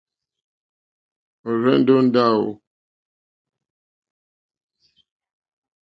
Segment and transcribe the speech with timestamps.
[1.49, 2.49] Ɔ̀rzɛ̀ndɛ́ ó ndáwò.